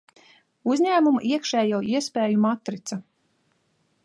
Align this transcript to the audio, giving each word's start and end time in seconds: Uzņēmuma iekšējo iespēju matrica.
Uzņēmuma 0.71 1.21
iekšējo 1.33 1.83
iespēju 1.93 2.43
matrica. 2.47 3.03